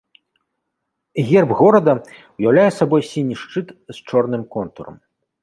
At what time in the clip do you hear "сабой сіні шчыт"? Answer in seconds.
2.79-3.67